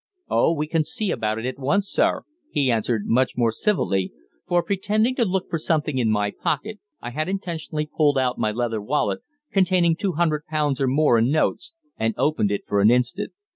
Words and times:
"Oh, 0.31 0.51
we 0.51 0.65
can 0.65 0.83
see 0.83 1.11
about 1.11 1.37
it 1.37 1.45
at 1.45 1.59
once, 1.59 1.87
sir," 1.87 2.23
he 2.49 2.71
answered 2.71 3.03
much 3.05 3.33
more 3.37 3.51
civilly, 3.51 4.11
for, 4.47 4.63
pretending 4.63 5.13
to 5.17 5.25
look 5.25 5.47
for 5.47 5.59
something 5.59 5.99
in 5.99 6.09
my 6.09 6.31
pocket, 6.31 6.79
I 7.01 7.11
had 7.11 7.29
intentionally 7.29 7.85
pulled 7.95 8.17
out 8.17 8.39
my 8.39 8.51
leather 8.51 8.81
wallet, 8.81 9.19
containing 9.51 9.95
two 9.95 10.13
hundred 10.13 10.47
pounds 10.47 10.81
or 10.81 10.87
more 10.87 11.19
in 11.19 11.29
notes, 11.29 11.73
and 11.97 12.15
opened 12.17 12.49
it 12.49 12.63
for 12.65 12.81
an 12.81 12.89
instant. 12.89 13.31